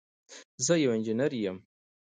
زه 0.65 0.73
یو 0.83 0.91
انجنير 0.95 1.31
یم. 1.43 1.57